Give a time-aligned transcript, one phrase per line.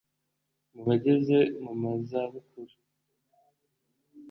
[0.73, 1.37] mu bageze
[1.79, 2.73] mu zabukuru,